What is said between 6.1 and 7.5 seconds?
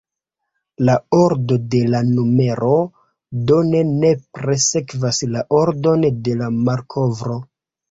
de la malkovro.